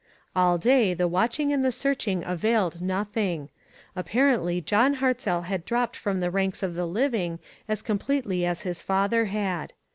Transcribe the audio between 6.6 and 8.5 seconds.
of the living as completely